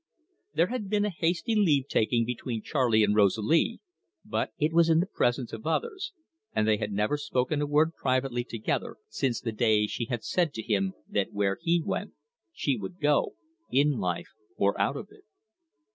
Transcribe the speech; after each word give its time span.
There 0.55 0.65
had 0.73 0.89
been 0.89 1.05
a 1.05 1.11
hasty 1.11 1.53
leave 1.53 1.87
taking 1.87 2.25
between 2.25 2.63
Charley 2.63 3.03
and 3.03 3.15
Rosalie, 3.15 3.81
but 4.25 4.51
it 4.57 4.73
was 4.73 4.89
in 4.89 4.99
the 4.99 5.05
presence 5.05 5.53
of 5.53 5.67
others, 5.67 6.11
and 6.55 6.67
they 6.67 6.77
had 6.77 6.91
never 6.91 7.17
spoken 7.17 7.61
a 7.61 7.67
word 7.67 7.93
privately 7.93 8.43
together 8.43 8.95
since 9.09 9.39
the 9.39 9.51
day 9.51 9.85
she 9.85 10.05
had 10.05 10.23
said 10.23 10.55
to 10.55 10.63
him 10.63 10.93
that 11.07 11.33
where 11.33 11.59
he 11.61 11.83
went 11.85 12.13
she 12.51 12.75
would 12.77 12.97
go, 12.99 13.35
in 13.69 13.91
life 13.99 14.29
or 14.57 14.75
out 14.81 14.97
of 14.97 15.09
it. 15.11 15.25